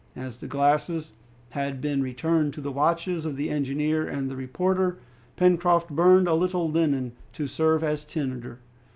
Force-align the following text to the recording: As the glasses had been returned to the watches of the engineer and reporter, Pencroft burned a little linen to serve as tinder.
As 0.15 0.37
the 0.39 0.47
glasses 0.47 1.11
had 1.51 1.79
been 1.79 2.01
returned 2.01 2.55
to 2.55 2.61
the 2.61 2.71
watches 2.71 3.23
of 3.23 3.35
the 3.35 3.51
engineer 3.51 4.07
and 4.07 4.31
reporter, 4.33 4.97
Pencroft 5.35 5.91
burned 5.91 6.27
a 6.27 6.33
little 6.33 6.67
linen 6.67 7.11
to 7.33 7.45
serve 7.45 7.83
as 7.83 8.03
tinder. 8.03 8.57